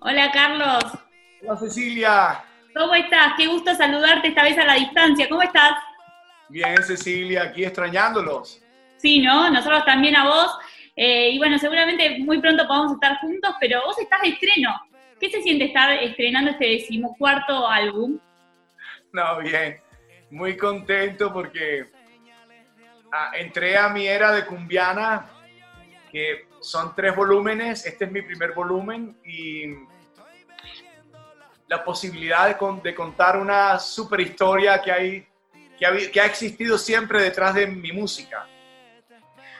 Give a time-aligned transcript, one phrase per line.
[0.00, 0.84] Hola Carlos.
[1.42, 2.44] Hola Cecilia.
[2.74, 3.32] ¿Cómo estás?
[3.36, 5.28] Qué gusto saludarte esta vez a la distancia.
[5.28, 5.72] ¿Cómo estás?
[6.48, 8.62] Bien, Cecilia, aquí extrañándolos.
[8.98, 9.50] Sí, ¿no?
[9.50, 10.58] Nosotros también a vos.
[10.94, 14.74] Eh, y bueno, seguramente muy pronto podamos estar juntos, pero vos estás de estreno.
[15.18, 18.18] ¿Qué se siente estar estrenando este decimocuarto álbum?
[19.12, 19.80] No, bien.
[20.30, 21.86] Muy contento porque
[23.12, 25.26] ah, entré a mi era de cumbiana,
[26.16, 27.84] que son tres volúmenes.
[27.84, 29.66] Este es mi primer volumen y
[31.68, 35.26] la posibilidad de, contar una super historia que, hay,
[35.76, 38.48] que ha existido siempre detrás de mi música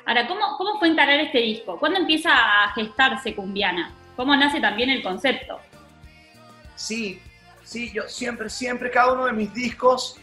[0.07, 1.79] Ahora, ¿cómo, ¿cómo fue instalar este disco?
[1.79, 3.93] ¿Cuándo empieza a gestarse Cumbiana?
[4.17, 5.61] ¿Cómo nace también el concepto?
[6.75, 7.21] Sí,
[7.65, 10.19] sí, yo siempre, siempre, cada uno de mis discos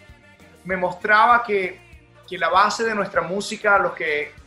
[0.63, 1.79] me mostraba que,
[2.27, 4.42] que la base de nuestra música, los que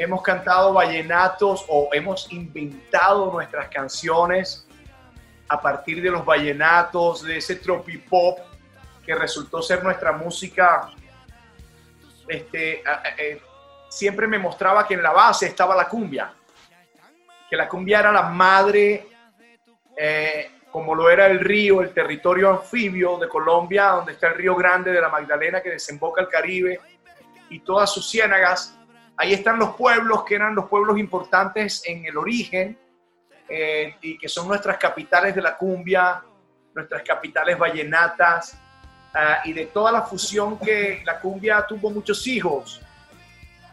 [0.00, 4.66] hemos cantado vallenatos o hemos inventado nuestras canciones
[5.46, 8.38] a partir de los vallenatos, de ese tropipop
[9.04, 10.90] que resultó ser nuestra música,
[12.26, 12.82] este,
[13.18, 13.42] eh,
[13.90, 16.32] siempre me mostraba que en la base estaba la cumbia,
[17.50, 19.06] que la cumbia era la madre,
[19.94, 24.54] eh, como lo era el río, el territorio anfibio de Colombia, donde está el río
[24.56, 26.80] Grande de la Magdalena que desemboca el Caribe
[27.50, 28.79] y todas sus ciénagas.
[29.20, 32.78] Ahí están los pueblos que eran los pueblos importantes en el origen
[33.48, 36.22] eh, y que son nuestras capitales de la cumbia,
[36.74, 38.58] nuestras capitales vallenatas
[39.12, 42.80] ah, y de toda la fusión que la cumbia tuvo muchos hijos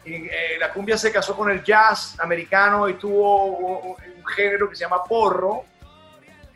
[0.10, 3.96] eh, la cumbia se casó con el jazz americano y tuvo un,
[4.36, 5.64] género que se llama porro.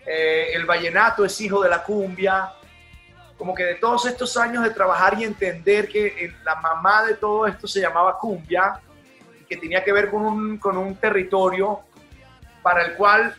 [0.05, 2.52] Eh, el vallenato es hijo de la cumbia.
[3.42, 7.48] Como que de todos estos años de trabajar y entender que la mamá de todo
[7.48, 8.80] esto se llamaba cumbia,
[9.50, 11.80] que tenía que ver con un, con un territorio
[12.61, 13.36] para el cual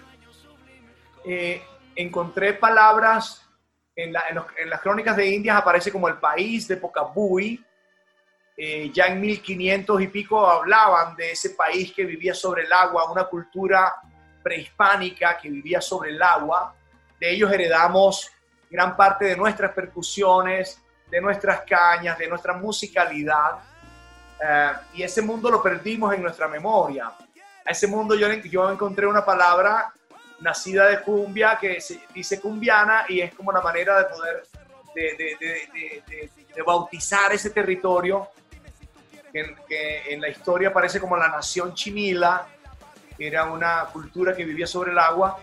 [1.25, 1.62] eh,
[1.94, 3.48] encontré palabras
[3.94, 4.12] en,
[4.59, 7.65] en, las crónicas de Indias aparece como el país de Pocabui,
[8.56, 13.09] eh, ya en 1500 y pico hablaban de ese país que vivía sobre el agua,
[13.09, 13.94] una cultura
[14.43, 16.75] prehispánica que vivía sobre el agua.
[17.21, 18.32] De ellos heredamos
[18.72, 23.59] gran parte de nuestras percusiones, de nuestras cañas, de nuestra musicalidad.
[24.43, 27.06] Eh, y ese mundo lo perdimos en nuestra memoria.
[27.65, 29.93] A ese mundo yo, yo encontré una palabra
[30.41, 34.43] nacida de cumbia que se dice cumbiana y es como una manera de poder
[34.94, 38.28] de, de, de bautizar ese territorio
[39.33, 42.47] que, en la historia aparece como la nación chinila,
[43.16, 45.39] que era una cultura que vivía sobre el agua,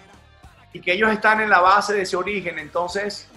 [0.73, 2.59] y que ellos están en la base de ese origen.
[2.59, 3.27] Entonces,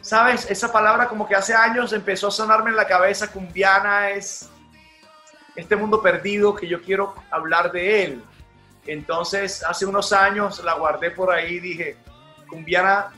[0.00, 0.50] ¿sabes?
[0.50, 4.48] Esa palabra como que hace años empezó a sonarme en la cabeza, cumbiana es
[5.56, 8.24] este mundo perdido que yo quiero hablar de él.
[8.86, 11.96] Entonces, hace unos años la guardé por ahí dije,
[12.48, 13.12] cumbiana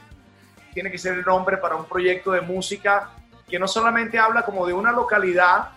[0.74, 3.10] tiene que ser el nombre para un proyecto de música
[3.48, 5.68] que no solamente habla como de una localidad,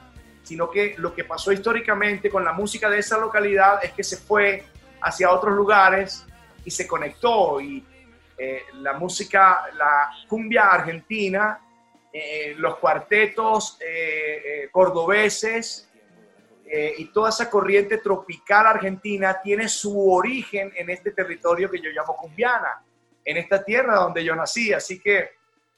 [0.43, 4.17] sino que lo que pasó históricamente con la música de esa localidad es que se
[4.17, 4.65] fue
[5.01, 6.25] hacia otros lugares
[6.65, 7.85] y se conectó y
[8.37, 11.61] eh, la música, la cumbia argentina,
[12.11, 15.89] eh, los cuartetos eh, cordobeses
[16.97, 22.17] y toda esa corriente tropical argentina tiene su origen en este territorio que yo llamo
[22.17, 22.83] cumbiana,
[23.23, 24.73] en esta tierra donde yo nací.
[24.73, 25.29] Así que,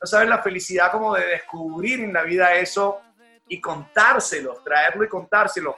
[0.01, 3.01] no sabes la felicidad como de descubrir en la vida eso
[3.47, 5.75] y contárselos, traerlo y contárselo.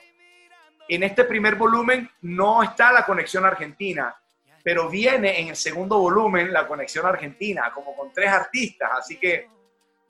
[0.87, 4.15] En este primer volumen no está la conexión argentina,
[4.63, 9.47] pero viene en el segundo volumen la conexión argentina, como con tres artistas, así que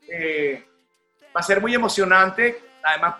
[0.08, 0.64] eh,
[1.34, 3.16] va a ser muy emocionante, además,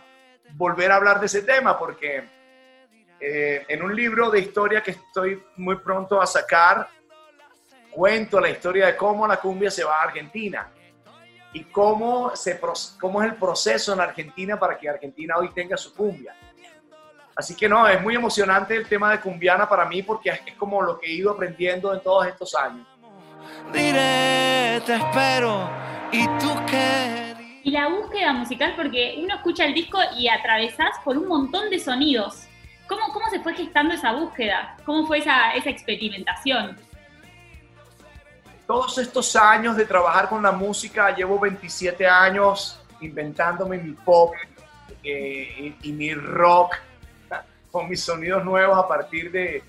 [0.54, 2.24] volver a hablar de ese tema, porque
[3.20, 6.88] eh, en un libro de historia que estoy muy pronto a sacar,
[7.90, 10.68] cuento la historia de cómo la cumbia se va a Argentina
[11.52, 12.60] y cómo, se,
[12.98, 16.34] cómo es el proceso en Argentina para que Argentina hoy tenga su cumbia.
[17.40, 20.82] Así que no, es muy emocionante el tema de cumbiana para mí porque es como
[20.82, 22.86] lo que he ido aprendiendo en todos estos años.
[23.72, 25.70] Diré, te espero,
[26.12, 27.34] ¿y tú qué?
[27.64, 31.78] Y la búsqueda musical, porque uno escucha el disco y atravesás por un montón de
[31.78, 32.44] sonidos.
[32.86, 34.76] ¿Cómo, cómo se fue gestando esa búsqueda?
[34.84, 36.76] ¿Cómo fue esa, esa experimentación?
[38.70, 44.32] todos estos años de trabajar con la música, llevo 27 años inventándome mi pop
[45.02, 46.76] eh, y, mi rock
[47.70, 49.62] con mis sonidos nuevos a partir de,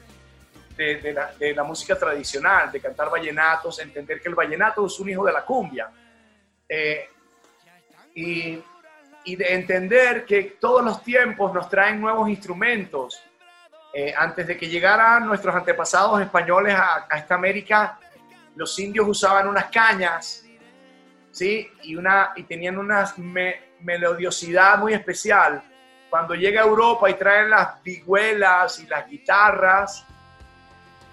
[0.75, 5.33] de, la, música tradicional, de cantar vallenatos, entender que el vallenato es un hijo de
[5.33, 5.89] la cumbia.
[6.67, 7.09] Eh,
[8.15, 8.63] y,
[9.25, 13.21] y, de entender que todos los tiempos nos traen nuevos instrumentos.
[13.93, 17.99] Eh, antes de que llegaran nuestros antepasados españoles a, a esta América,
[18.55, 20.45] los indios usaban unas cañas,
[21.31, 21.69] ¿sí?
[21.83, 23.13] Y, una, y tenían una
[23.79, 25.63] melodiosidad muy especial.
[26.11, 30.05] Cuando llega a Europa y traen las vihuelas y las guitarras,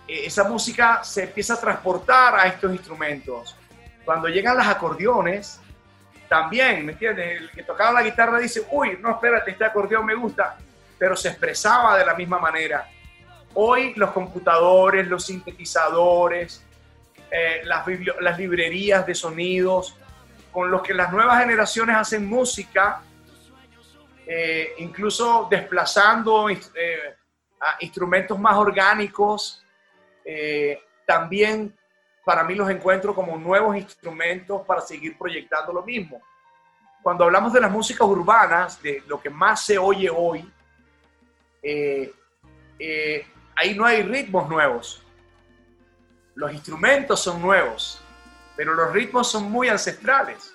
[0.09, 3.57] e, esa música se empieza a transportar a estos instrumentos.
[4.05, 5.61] Cuando llegan los acordeones,
[6.29, 7.43] también, ¿me entiendes?
[7.43, 10.57] El que tocaba la guitarra dice, uy, no, espérate, este acordeón me gusta,
[10.99, 12.89] pero se expresaba de la misma manera.
[13.55, 16.61] Hoy los computadores, los sintetizadores,
[17.31, 17.85] eh, las,
[18.21, 19.95] las librerías de sonidos,
[20.51, 23.03] con los que las nuevas generaciones hacen música,
[24.29, 27.17] eh, incluso desplazando eh,
[27.61, 29.65] a instrumentos más orgánicos,
[31.07, 31.75] también
[32.29, 36.21] para mí los encuentro como nuevos instrumentos para seguir proyectando lo mismo.
[37.03, 40.47] Cuando hablamos de las músicas urbanas, de lo que más se oye hoy,
[41.63, 42.13] eh,
[42.79, 43.27] eh,
[43.57, 45.03] ahí no hay ritmos nuevos.
[46.35, 47.99] Los instrumentos son nuevos,
[48.55, 50.53] pero los ritmos son muy ancestrales.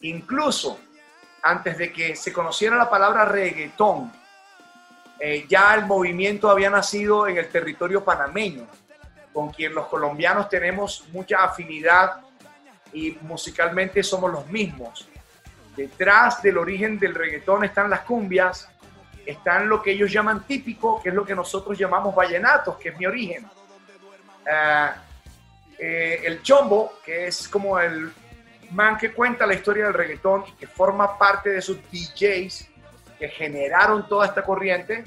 [0.00, 0.80] Incluso
[1.42, 4.12] antes de que se conociera la palabra reggaetón,
[5.18, 8.66] eh, ya el movimiento había nacido en el territorio panameño
[9.32, 12.20] con quien los colombianos tenemos mucha afinidad
[12.92, 15.08] y musicalmente somos los mismos.
[15.74, 18.68] Detrás del origen del reggaetón están las cumbias,
[19.24, 22.98] están lo que ellos llaman típico, que es lo que nosotros llamamos vallenatos, que es
[22.98, 23.46] mi origen.
[24.50, 24.96] Ah,
[25.78, 28.12] eh, el chombo, que es como el
[28.72, 32.68] man que cuenta la historia del reggaetón que forma parte de sus DJs
[33.18, 35.04] que generaron toda esta corriente,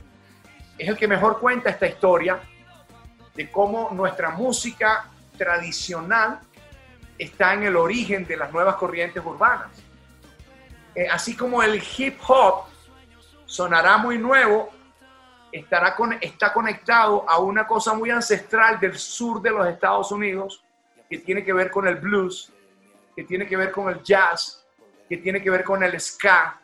[0.78, 2.40] es el que mejor cuenta esta historia
[3.34, 6.40] de cómo nuestra música tradicional
[7.18, 9.70] está en el origen de las nuevas corrientes urbanas.
[10.94, 12.66] Eh, así como el hip hop
[13.46, 14.70] sonará muy nuevo,
[15.52, 20.64] estará con, está conectado a una cosa muy ancestral del sur de los Estados Unidos,
[21.10, 22.52] que tiene que ver con el blues,
[23.16, 24.66] que tiene que ver con el jazz,
[25.08, 26.60] que tiene que ver con el ska,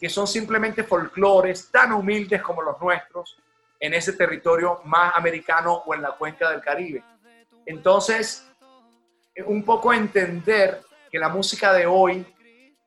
[0.00, 3.38] que son simplemente folclores tan humildes como los nuestros,
[3.80, 7.02] en ese territorio más americano o en la cuenca del Caribe.
[7.64, 8.48] Entonces,
[9.46, 12.26] un poco entender que la música de hoy,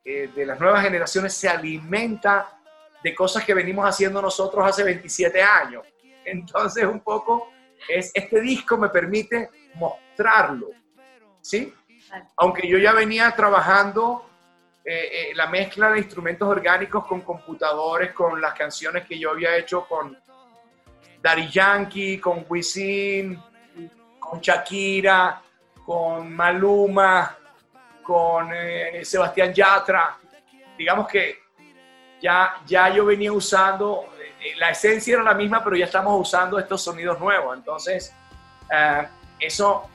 [0.04, 2.58] eh, de las nuevas generaciones, se alimenta
[3.02, 5.84] de cosas que venimos haciendo nosotros hace 27 años.
[6.24, 7.50] Entonces, un poco,
[7.88, 10.68] es, este disco me permite mostrarlo,
[11.40, 11.74] ¿sí?
[12.36, 14.28] Aunque yo ya venía trabajando
[14.84, 19.56] eh, eh, la mezcla de instrumentos orgánicos con computadores, con las canciones que yo había
[19.56, 20.16] hecho con
[21.22, 23.40] Daddy Yankee, con Wisin,
[24.18, 25.40] con Shakira,
[25.84, 27.36] con Maluma,
[28.02, 30.18] con eh, Sebastián Yatra.
[30.76, 31.38] Digamos que
[32.20, 36.58] ya, ya yo venía usando, eh, la esencia era la misma, pero ya estamos usando
[36.58, 37.56] estos sonidos nuevos.
[37.56, 38.14] Entonces,
[38.72, 39.88] eh, eso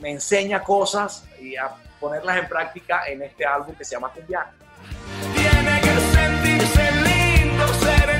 [0.00, 4.50] me enseña cosas y a ponerlas en práctica en este álbum que se llama Cumbiano.
[5.34, 8.18] Tiene que sentirse lindo ser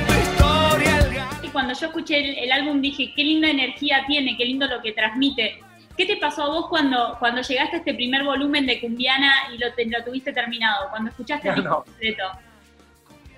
[1.51, 5.59] cuando yo escuché el, álbum dije, qué linda energía tiene, qué lindo lo que transmite.
[5.97, 9.57] ¿Qué te pasó a vos cuando, cuando llegaste a este primer volumen de Cumbiana y
[9.57, 10.89] lo, lo tuviste terminado?
[10.89, 11.83] Cuando escuchaste el no.
[11.83, 12.23] completo.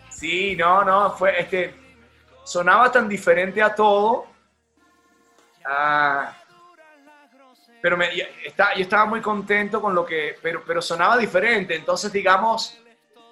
[0.10, 1.74] Sí, no, no, fue este.
[2.46, 4.28] Sonaba tan diferente a todo.
[5.66, 6.38] Ah,
[7.81, 8.10] pero me,
[8.46, 10.38] está, yo estaba muy contento con lo que.
[10.41, 11.75] Pero, pero sonaba diferente.
[11.75, 12.79] Entonces, digamos,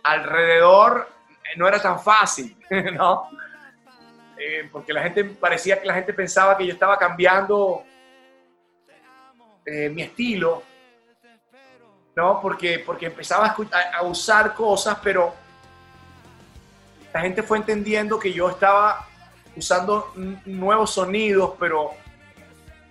[0.03, 1.07] alrededor
[1.55, 2.57] no era tan fácil,
[2.93, 3.29] ¿no?
[4.37, 7.83] Eh, porque la gente parecía que la gente pensaba que yo estaba cambiando
[9.65, 10.63] eh, mi estilo,
[12.15, 12.39] ¿no?
[12.41, 15.33] Porque, porque empezaba a, a, usar cosas, pero
[17.13, 19.07] la gente fue entendiendo que yo estaba
[19.55, 20.13] usando
[20.45, 21.91] nuevos sonidos, pero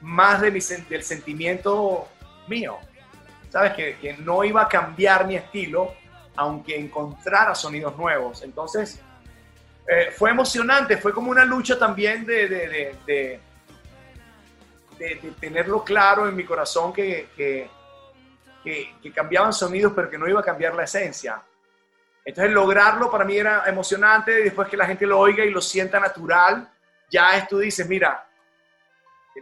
[0.01, 2.09] más de del sentimiento
[2.47, 2.79] mío.
[3.51, 3.73] ¿Sabes?
[3.73, 5.95] Que, que no iba a cambiar mi estilo,
[6.37, 8.43] aunque encontrara sonidos nuevos.
[8.43, 9.01] Entonces,
[9.91, 13.41] eh, fue emocionante, fue como una lucha también de, de, de,
[15.41, 17.71] tenerlo claro en mi corazón que, que,
[18.63, 21.43] que, cambiaban sonidos, pero que no iba a cambiar la esencia.
[22.23, 25.99] Entonces lograrlo para mí era emocionante, después que la gente lo oiga y lo sienta
[25.99, 26.69] natural,
[27.11, 28.28] ya tú dices, mira,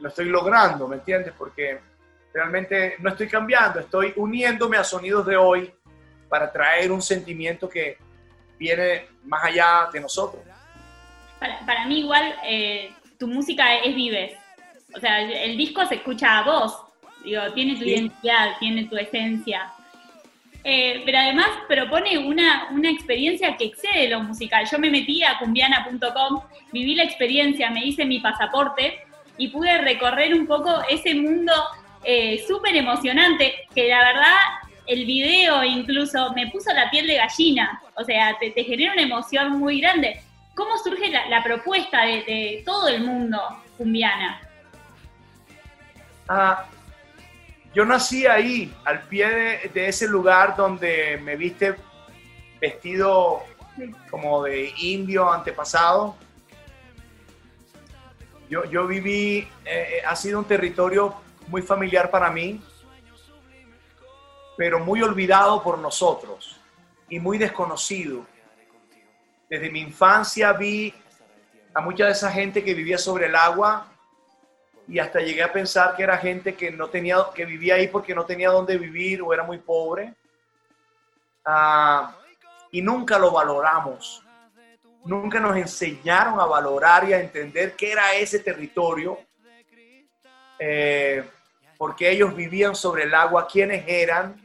[0.00, 1.32] lo estoy logrando, ¿me entiendes?
[1.36, 1.78] Porque
[2.32, 5.72] realmente no estoy cambiando, estoy uniéndome a sonidos de hoy
[6.28, 7.98] para traer un sentimiento que,
[8.58, 10.42] viene más allá de nosotros.
[11.38, 14.32] Para, mí igual eh, tu música es vives.
[14.94, 16.78] O sea, el disco se escucha a vos.
[17.22, 19.72] Digo, tiene tu identidad, tiene tu esencia.
[20.64, 24.66] Eh, pero además propone una, una experiencia que excede lo musical.
[24.70, 29.05] Yo me metí a cumbiana.com, viví la experiencia, me hice mi pasaporte
[29.38, 31.52] y pude recorrer un poco ese mundo
[32.04, 34.36] eh, súper emocionante, que la verdad
[34.86, 39.58] el video incluso me puso la piel de gallina, o sea, te, genera una emoción
[39.58, 40.20] muy grande.
[40.54, 43.38] ¿Cómo surge la, propuesta de, todo el mundo
[43.76, 44.40] cumbiana?
[46.28, 46.64] Ah,
[47.74, 49.28] yo nací ahí, al pie
[49.74, 51.74] de, ese lugar donde me viste
[52.58, 53.42] vestido
[54.10, 56.16] como de indio antepasado.
[58.48, 61.14] Yo, yo viví, eh, eh, ha sido un territorio
[61.48, 62.62] muy familiar para mí,
[64.56, 66.60] pero muy olvidado por nosotros
[67.08, 68.24] y muy desconocido.
[69.50, 70.94] Desde mi infancia vi
[71.74, 73.88] a mucha de esa gente que vivía sobre el agua
[74.88, 78.14] y hasta llegué a pensar que era gente que no tenía que vivía ahí porque
[78.14, 80.14] no tenía dónde vivir o era muy pobre
[81.44, 82.16] ah,
[82.70, 84.22] y nunca lo valoramos
[85.06, 89.18] nunca nos enseñaron a valorar y a entender qué era ese territorio
[90.58, 91.24] eh,
[91.78, 94.44] porque ellos vivían sobre el agua quiénes eran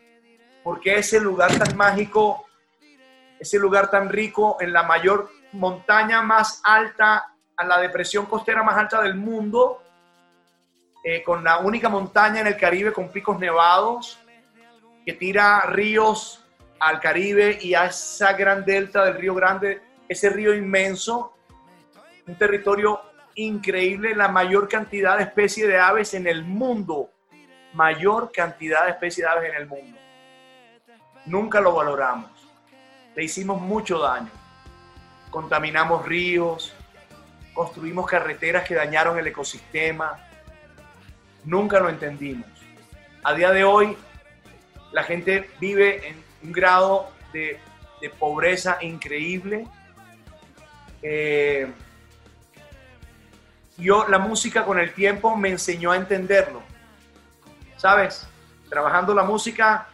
[0.64, 2.46] porque ese lugar tan mágico
[3.40, 8.78] ese lugar tan rico en la mayor montaña más alta a la depresión costera más
[8.78, 9.82] alta del mundo
[11.04, 14.20] eh, con la única montaña en el Caribe con picos nevados
[15.06, 16.46] que tira ríos
[16.80, 21.34] al Caribe y a esa gran delta del Río Grande, ese río inmenso,
[22.28, 23.02] un territorio
[23.36, 27.10] increíble, la mayor cantidad de especies de aves en el mundo,
[27.74, 29.98] mayor cantidad de especies de aves en el mundo.
[31.26, 32.32] Nunca lo valoramos,
[33.16, 34.32] le hicimos mucho daño,
[35.30, 36.74] contaminamos ríos,
[37.54, 40.20] construimos carreteras que dañaron el ecosistema,
[41.44, 42.48] Nunca lo entendimos.
[43.24, 43.98] A día de hoy,
[44.92, 47.60] la gente vive en un grado de,
[48.20, 49.68] pobreza increíble.
[51.02, 51.72] Eh,
[53.78, 56.62] yo, la música con el tiempo me enseñó a entenderlo.
[57.78, 58.28] ¿Sabes?
[58.70, 59.88] Trabajando la música,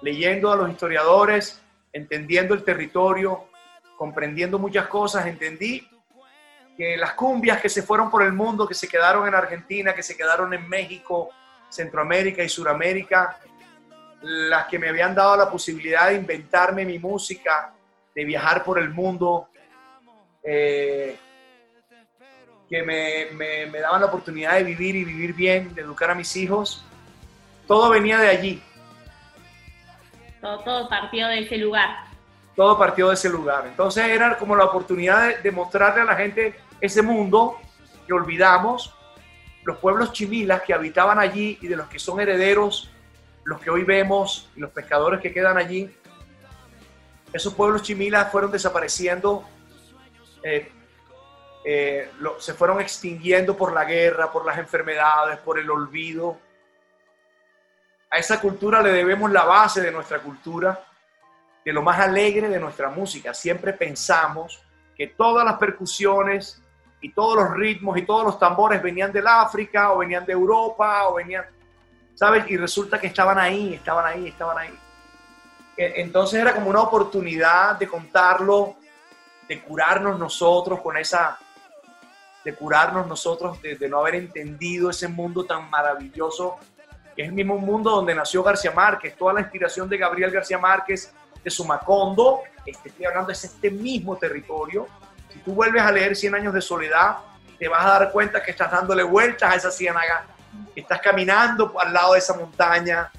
[0.00, 1.60] leyendo a los historiadores,
[1.92, 3.44] entendiendo el territorio,
[3.96, 5.88] comprendiendo muchas cosas, entendí
[6.76, 10.02] que las cumbias que se fueron por el mundo, que se quedaron en Argentina, que
[10.02, 11.30] se quedaron en México,
[11.68, 13.38] Centroamérica y Suramérica,
[14.22, 17.74] las que me habían dado la posibilidad de inventarme mi música,
[18.14, 19.48] de viajar por el mundo,
[20.42, 21.16] eh,
[22.68, 26.34] que me, me, daban la oportunidad de vivir y vivir bien, de educar a mis
[26.36, 26.84] hijos,
[27.66, 28.62] todo venía de allí.
[30.40, 32.04] Todo, partió de ese lugar.
[32.56, 33.66] Todo partió de ese lugar.
[33.66, 37.58] Entonces era como la oportunidad de mostrarle a la gente ese mundo
[38.06, 38.94] que olvidamos,
[39.64, 42.90] los pueblos chimilas que habitaban allí y de los que son herederos,
[43.44, 45.94] los que hoy vemos, y los pescadores que quedan allí,
[47.32, 49.44] esos pueblos chimilas fueron desapareciendo,
[50.42, 50.72] eh,
[51.64, 56.38] eh, se fueron extinguiendo por la guerra, por las enfermedades, por el olvido.
[58.10, 60.84] A esa cultura le debemos la base de nuestra cultura,
[61.64, 63.32] de lo más alegre de nuestra música.
[63.32, 64.62] Siempre pensamos
[64.96, 66.62] que todas las percusiones,
[67.02, 71.08] y todos los ritmos y todos los tambores venían del África o venían de Europa
[71.08, 71.44] o venían,
[72.14, 72.48] ¿sabes?
[72.48, 74.78] Y resulta que estaban ahí, estaban ahí, estaban ahí.
[75.76, 78.76] E, entonces era como una oportunidad de contarlo,
[79.48, 81.38] de curarnos nosotros con esa,
[82.44, 86.58] de curarnos nosotros de, no haber entendido ese mundo tan maravilloso,
[87.16, 91.12] es el mismo mundo donde nació García Márquez, toda la inspiración de Gabriel García Márquez,
[91.44, 94.86] de su Macondo, este, estoy hablando, es este mismo territorio,
[95.32, 97.18] si tú vuelves a leer Cien años de soledad,
[97.58, 100.26] te vas a dar cuenta que estás dándole vueltas a esa ciénaga,
[100.74, 103.10] estás caminando al lado de esa montaña.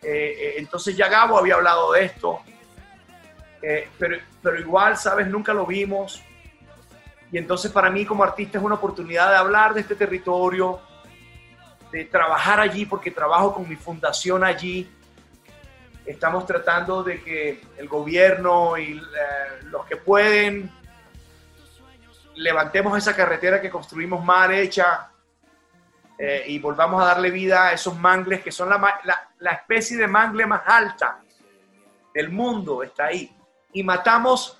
[0.00, 2.40] Eh, eh, entonces ya Gabo había hablado de esto,
[3.62, 5.26] eh, pero, pero igual, ¿sabes?
[5.26, 6.22] Nunca lo vimos.
[7.30, 10.80] Y entonces para mí como artista es una oportunidad de hablar de este territorio,
[11.92, 14.90] de trabajar allí, porque trabajo con mi fundación allí.
[16.06, 19.00] Estamos tratando de que el gobierno y
[19.64, 20.70] los que pueden
[22.38, 25.10] levantemos esa carretera que construimos mal hecha
[26.16, 29.00] eh, y volvamos a darle vida a esos mangles que son la,
[29.38, 31.20] la, especie de mangle más alta
[32.14, 33.32] del mundo, está ahí.
[33.72, 34.58] Y matamos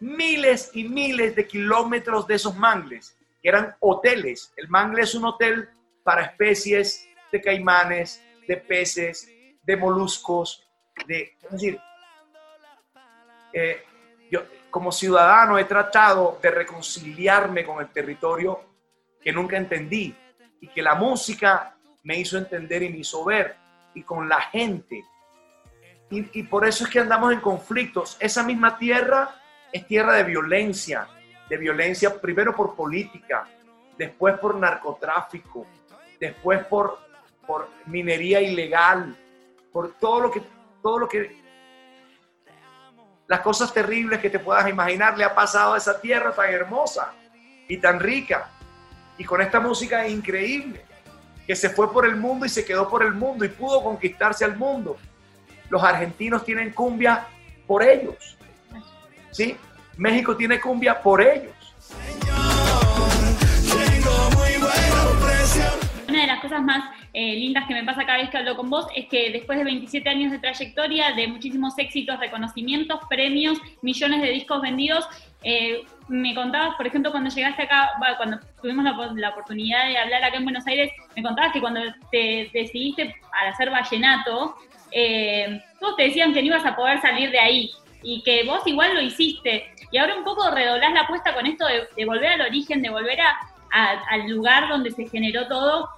[0.00, 4.52] miles y miles de kilómetros de esos mangles, que eran hoteles.
[4.56, 5.68] El mangle es un hotel
[6.02, 9.30] para especies de caimanes, de peces,
[9.62, 10.66] de moluscos,
[11.06, 11.36] de...
[11.42, 11.80] Es decir,
[13.52, 13.82] eh,
[14.30, 18.64] yo, como ciudadano he tratado de reconciliarme con el territorio
[19.20, 20.14] que nunca entendí
[20.60, 23.56] y que la música me hizo entender y me hizo ver
[23.94, 25.04] y con la gente.
[26.10, 28.16] Y, por eso es que andamos en conflictos.
[28.18, 29.36] Esa misma tierra
[29.70, 31.06] es tierra de violencia,
[31.48, 33.46] de violencia primero por política,
[33.96, 35.66] después por narcotráfico,
[36.18, 36.98] después por,
[37.46, 39.16] por minería ilegal,
[39.72, 40.42] por todo lo que,
[40.82, 41.40] todo lo que,
[43.28, 47.12] las cosas terribles que te puedas imaginar le ha pasado a esa tierra tan hermosa
[47.68, 48.50] y tan rica.
[49.16, 50.84] Y con esta música increíble,
[51.46, 54.44] que se fue por el mundo y se quedó por el mundo y pudo conquistarse
[54.44, 54.96] al mundo.
[55.70, 57.26] Los argentinos tienen cumbia
[57.66, 58.36] por ellos.
[59.30, 59.56] ¿Sí?
[59.96, 61.54] México tiene cumbia por ellos.
[66.08, 68.68] Una de las cosas más eh, lindas que me pasa cada vez que hablo con
[68.68, 74.22] vos es que después de 27 años de trayectoria, de muchísimos éxitos, reconocimientos, premios, millones
[74.22, 75.06] de discos vendidos,
[75.42, 80.36] eh, me contabas, por ejemplo, cuando llegaste acá, cuando tuvimos la, oportunidad de hablar acá
[80.36, 84.56] en Buenos Aires, me contabas que cuando te decidiste para hacer vallenato,
[84.90, 87.70] eh, todos te decían que no ibas a poder salir de ahí
[88.02, 89.74] y que vos igual lo hiciste.
[89.90, 93.18] Y ahora un poco redoblás la apuesta con esto de, volver al origen, de volver
[93.70, 95.88] al lugar donde se generó todo.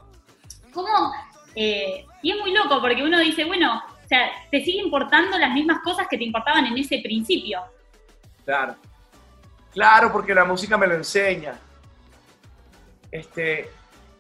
[0.73, 1.13] ¿Cómo?
[1.55, 5.53] Eh, y es muy loco porque uno dice, bueno, o sea, te sigue importando las
[5.53, 7.61] mismas cosas que te importaban en ese principio.
[8.45, 8.77] Claro.
[9.73, 11.55] Claro, porque la música me lo enseña.
[13.11, 13.71] Este,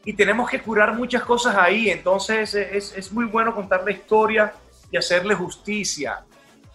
[0.04, 4.52] y tenemos que curar muchas cosas ahí, entonces es, es muy bueno contar la historia
[4.92, 6.22] y hacerle justicia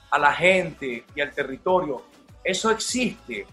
[0.10, 2.04] a la gente y al territorio.
[2.44, 3.46] Eso existe.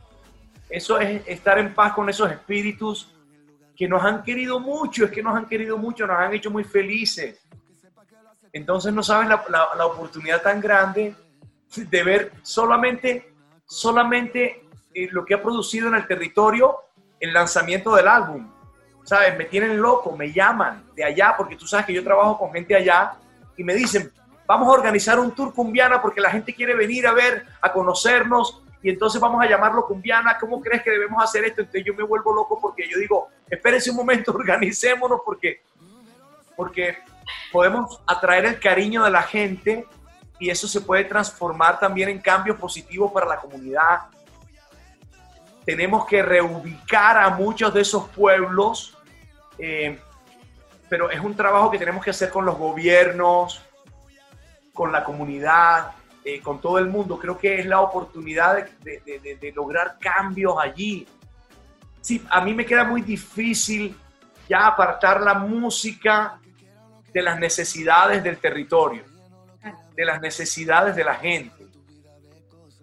[0.69, 3.15] Eso es estar en paz con esos espíritus
[3.77, 6.65] que nos han querido mucho, es que nos han querido mucho, nos han hecho muy
[6.65, 7.41] felices.
[8.53, 9.45] Entonces no sabes la,
[9.77, 11.15] la, oportunidad tan grande
[11.77, 13.35] de ver solamente,
[13.67, 16.77] solamente eh, lo que ha producido en el territorio
[17.21, 18.51] el lanzamiento del álbum.
[19.03, 19.37] ¿Sabes?
[19.37, 22.75] Me tienen loco, me llaman de allá, porque tú sabes que yo trabajo con gente
[22.75, 23.17] allá
[23.57, 24.11] y me dicen,
[24.47, 28.63] vamos a organizar un tour cumbiana porque la gente quiere venir a ver, a conocernos,
[28.85, 31.63] y entonces vamos a llamarlo cumbiana, ¿cómo crees que debemos hacer esto?
[31.63, 35.63] Entonces yo me vuelvo loco porque yo digo, espérense un momento, organicémonos porque,
[36.55, 36.99] porque
[37.51, 39.87] podemos atraer el cariño de la gente
[40.39, 44.01] y eso se puede transformar también en cambios positivos para la comunidad.
[45.65, 48.99] Tenemos que reubicar a muchos de esos pueblos,
[49.57, 49.99] eh,
[50.91, 53.63] pero es un trabajo que tenemos que hacer con los gobiernos,
[54.75, 55.93] con la comunidad,
[56.25, 57.19] eh, con todo el mundo.
[57.19, 61.07] Creo que es la oportunidad de, lograr cambios allí.
[62.03, 63.97] Sí, a mí me queda muy difícil
[64.47, 66.39] ya apartar la música
[67.13, 69.05] de las necesidades del territorio,
[69.95, 71.65] de las necesidades de la gente.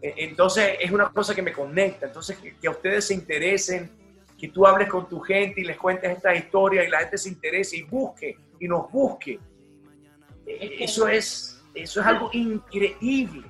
[0.01, 2.08] E, entonces es una cosa que me conecta.
[2.08, 3.91] Entonces que, que a ustedes se interesen,
[4.39, 7.30] que tú hables con tu gente y les cuentes esta historia y la gente se
[7.30, 9.39] interese y busque y nos busque.
[10.47, 13.49] E, eso es, eso es algo increíble.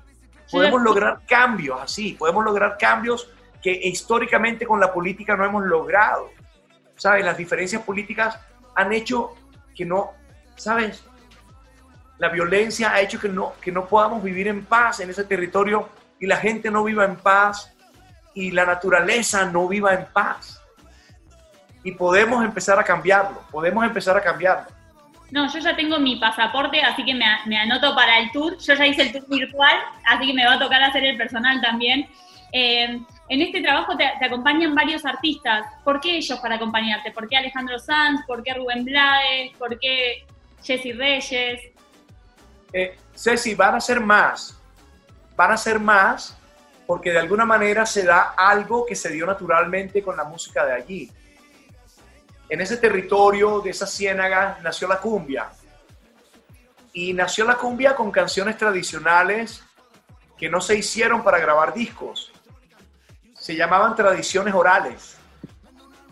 [0.52, 3.30] Podemos lograr cambios así, podemos lograr cambios
[3.62, 6.30] que históricamente con la política no hemos logrado.
[6.96, 7.26] ¿Sabes?
[7.26, 8.38] Las diferencias políticas
[8.76, 9.36] han hecho
[9.76, 10.12] que no,
[10.56, 11.04] ¿sabes?
[12.18, 15.90] La violencia ha hecho que no, que no podamos vivir en paz en ese territorio
[16.20, 17.74] y la gente no viva en paz
[18.36, 20.62] y la naturaleza no viva en paz.
[21.84, 24.68] Y podemos empezar a cambiarlo, podemos empezar a cambiarlo.
[25.32, 28.58] No, yo ya tengo mi pasaporte, así que me, anoto para el tour.
[28.58, 31.62] Yo ya hice el tour virtual, así que me va a tocar hacer el personal
[31.62, 32.10] también.
[32.52, 35.66] Eh, en este trabajo te, acompañan varios artistas.
[35.86, 37.12] ¿Por qué ellos para acompañarte?
[37.12, 38.26] ¿Por qué Alejandro Sanz?
[38.28, 39.56] ¿Por qué Rubén Blades?
[39.58, 40.26] ¿Por qué
[40.62, 41.62] Jesse Reyes?
[42.74, 44.60] Eh, Ceci, van a ser más.
[45.38, 46.38] Van a ser más
[46.86, 50.74] porque de alguna manera se da algo que se dio naturalmente con la música de
[50.74, 51.12] allí
[52.52, 55.50] en ese territorio de esa ciénaga nació la cumbia.
[56.92, 59.64] Y nació la cumbia con canciones tradicionales
[60.38, 62.34] que no se hicieron para grabar discos.
[63.34, 65.16] Se llamaban tradiciones orales.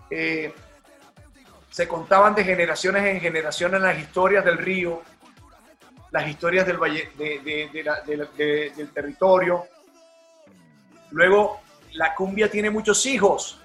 [0.10, 0.54] Eh,
[1.70, 5.02] se contaban de generaciones en generaciones las historias del río,
[6.10, 9.68] las historias del, valle, del territorio.
[11.12, 11.60] Luego,
[11.92, 13.60] la cumbia tiene muchos hijos.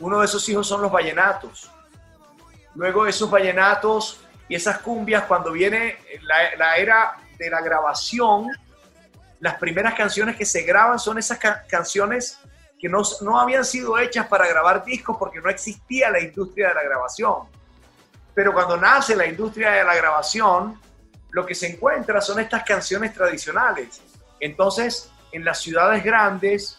[0.00, 1.70] Uno de esos hijos son los vallenatos.
[2.76, 5.96] Luego esos vallenatos y esas cumbias, cuando viene
[6.56, 8.50] la, era de la grabación,
[9.40, 12.38] las primeras canciones que se graban son esas canciones
[12.78, 16.74] que no, no habían sido hechas para grabar discos porque no existía la industria de
[16.74, 17.48] la grabación.
[18.34, 20.78] Pero cuando nace la industria de la grabación,
[21.30, 24.02] lo que se encuentra son estas canciones tradicionales.
[24.38, 26.78] Entonces, en las ciudades grandes,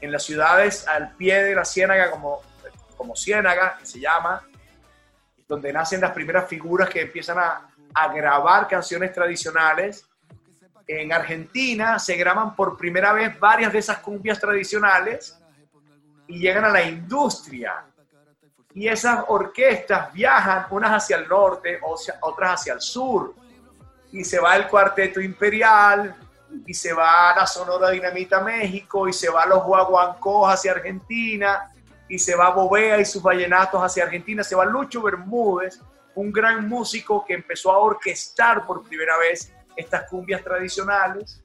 [0.00, 2.40] en las ciudades al pie de la ciénaga, como,
[2.96, 4.42] como Ciénaga, que se llama,
[5.48, 7.68] donde nacen las primeras figuras que empiezan a,
[8.14, 10.06] grabar canciones tradicionales.
[10.86, 15.38] En Argentina se graban por primera vez varias de esas cumbias tradicionales
[16.26, 17.84] y llegan a la industria.
[18.74, 21.80] y esas orquestas viajan unas hacia el norte,
[22.20, 23.34] otras hacia el sur.
[24.12, 26.14] Y se va el Cuarteto Imperial,
[26.66, 31.72] y se va la Sonora Dinamita México, y se va los Guaguancos hacia Argentina,
[32.08, 35.80] y se va Bobea y sus vallenatos hacia Argentina, se va Lucho Bermúdez,
[36.14, 41.42] un gran músico que empezó a orquestar por primera vez estas cumbias tradicionales,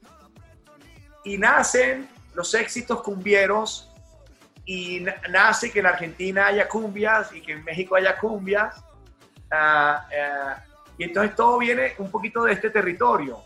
[1.24, 3.90] y nacen los éxitos cumbieros
[4.64, 8.82] y nace que en Argentina haya cumbias y que en México haya cumbias.
[9.50, 10.64] Ah, ah,
[10.98, 13.42] y entonces todo viene un poquito de este territorio,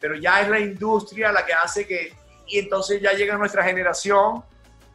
[0.00, 2.14] pero ya es la industria la que hace que,
[2.46, 4.44] y entonces ya llega nuestra generación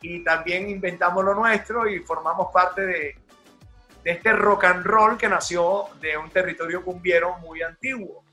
[0.01, 3.15] y también inventamos lo nuestro y formamos parte de,
[4.03, 8.23] de este rock and roll que nació de un territorio cumbiero muy antiguo.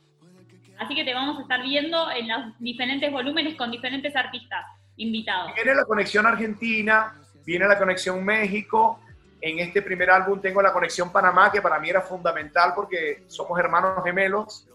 [0.79, 4.65] Así que te vamos a estar viendo en los diferentes volúmenes con diferentes artistas
[4.97, 5.53] invitados.
[5.55, 9.01] Viene la conexión argentina, viene la conexión México.
[9.41, 13.59] En este primer álbum tengo la conexión Panamá, que para mí era fundamental porque somos
[13.59, 14.69] hermanos gemelos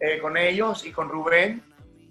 [0.00, 1.62] eh, con ellos y con Rubén.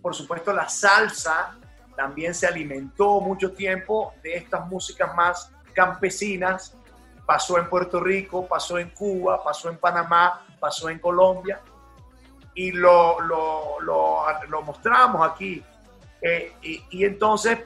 [0.01, 1.57] Por supuesto, la salsa
[1.95, 6.75] también se alimentó mucho tiempo de estas músicas más campesinas.
[7.25, 11.61] Pasó en Puerto Rico, pasó en Cuba, pasó en Panamá, pasó en Colombia.
[12.55, 15.63] Y lo, lo, lo, mostramos aquí.
[16.21, 17.59] Eh, y, entonces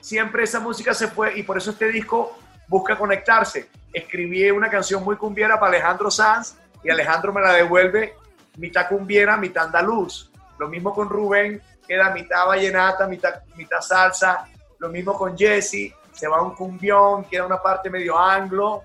[0.00, 2.36] siempre esa música se fue y por eso este disco
[2.68, 3.68] busca conectarse.
[3.92, 8.14] Escribí una canción muy cumbiera para Alejandro Sanz y Alejandro me la devuelve
[8.56, 10.30] mitad cumbiera, mitad andaluz.
[10.58, 14.46] Lo mismo con Rubén, queda mitad vallenata, mitad, mitad salsa.
[14.78, 18.84] Lo mismo con Jesse, se va un cumbión, queda una parte medio anglo.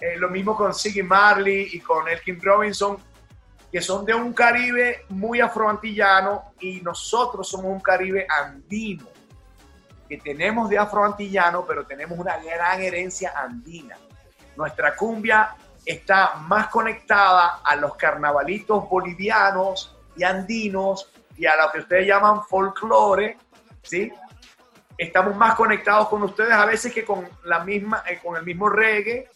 [0.00, 2.98] Eh, lo mismo con Siggy Marley y con Elkin Robinson,
[3.70, 9.06] que son de un Caribe muy afroantillano y nosotros somos un Caribe andino
[10.08, 13.96] que tenemos de afroantillano, pero tenemos una gran herencia andina.
[14.56, 21.80] Nuestra cumbia está más conectada a los carnavalitos bolivianos y andinos y a lo que
[21.80, 23.36] ustedes llaman folclore,
[23.82, 24.12] ¿sí?
[24.96, 28.68] Estamos más conectados con ustedes a veces que con, la misma, eh, con el mismo
[28.68, 29.28] reggae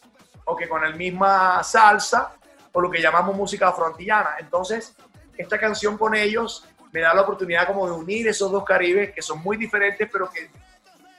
[0.47, 2.33] o que con la misma salsa
[2.73, 4.37] o lo que llamamos música afroantillana.
[4.39, 4.97] Entonces,
[5.37, 9.23] esta canción con ellos me da la oportunidad como de unir esos dos Caribes que
[9.23, 10.51] son muy diferentes, pero que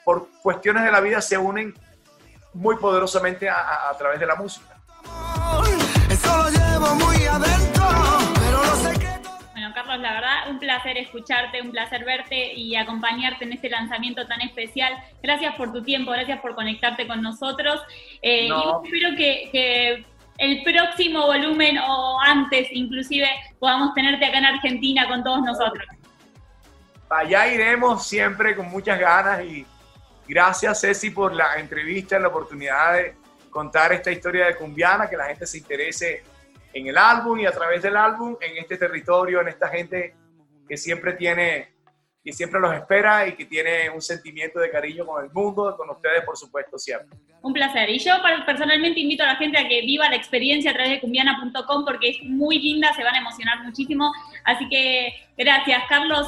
[0.04, 1.74] por cuestiones de la vida se unen
[2.54, 4.76] muy poderosamente a, través de la música.
[5.60, 5.78] Bueno,
[9.98, 14.94] La verdad, un placer escucharte, un placer verte y acompañarte en este lanzamiento tan especial.
[15.22, 17.82] Gracias por tu tiempo, gracias por conectarte con nosotros.
[18.22, 20.06] Eh, y espero que, que
[20.38, 23.28] el próximo volumen o antes inclusive
[23.60, 25.86] podamos tenerte acá en Argentina con todos nosotros.
[27.10, 29.66] Allá iremos siempre con muchas ganas y
[30.28, 33.16] gracias Ceci por la entrevista, la oportunidad de
[33.50, 36.24] contar esta historia de Cumbiana, que la gente se interese
[36.74, 40.16] en el álbum y a través del álbum, en este territorio, en esta gente
[40.68, 41.72] que siempre tiene
[42.24, 45.90] y siempre los espera y que tiene un sentimiento de cariño con el mundo, con
[45.90, 47.18] ustedes, por supuesto, siempre.
[47.42, 47.90] Un placer.
[47.90, 48.14] Y yo
[48.46, 52.10] personalmente invito a la gente a que viva la experiencia a través de cumbiana.com porque
[52.10, 54.12] es muy linda, se van a emocionar muchísimo.
[54.46, 56.28] Así que gracias, Carlos.